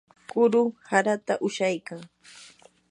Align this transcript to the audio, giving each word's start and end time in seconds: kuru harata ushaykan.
kuru 0.31 0.61
harata 0.89 1.33
ushaykan. 1.47 2.01